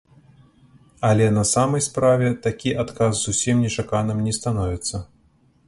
[1.09, 5.07] Але на самай справе такі адказ зусім нечаканым не становіцца.